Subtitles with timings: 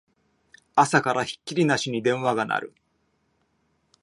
[0.73, 2.73] 朝からひっきりなしに電話が鳴る